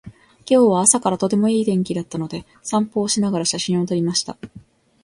[0.47, 4.35] 今日は朝からとてもいい天気だったので、散歩をしながら写真を撮りました。